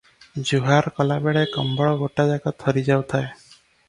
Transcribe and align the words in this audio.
ଜୁହାର 0.51 0.93
କଲା 0.99 1.17
ବେଳେ 1.25 1.43
କମ୍ବଳ 1.55 1.91
ଗୋଟାଯାକ 1.99 2.55
ଥରି 2.65 2.85
ଯାଉଥାଏ। 2.89 3.29